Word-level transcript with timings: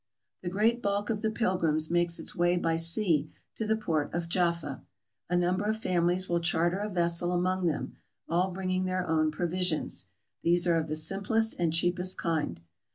The 0.41 0.49
great 0.49 0.81
bulk 0.81 1.11
of 1.11 1.21
the 1.21 1.29
pilgrims 1.29 1.91
makes 1.91 2.17
its 2.17 2.35
way 2.35 2.57
by 2.57 2.75
sea 2.75 3.29
to 3.55 3.67
the 3.67 3.75
port 3.75 4.11
of 4.15 4.27
Jaffa. 4.27 4.81
A 5.29 5.37
number 5.37 5.65
of 5.65 5.77
families 5.77 6.27
will 6.27 6.39
charter 6.39 6.79
a 6.79 6.89
ves 6.89 7.19
sel 7.19 7.31
among 7.31 7.67
them, 7.67 7.97
all 8.27 8.49
bringing 8.49 8.85
their 8.85 9.05
own 9.07 9.29
provisions: 9.29 10.07
these 10.41 10.65
are 10.65 10.79
of 10.79 10.87
the 10.87 10.95
simplest 10.95 11.53
and 11.59 11.71
cheapest 11.71 12.17
kind. 12.17 12.61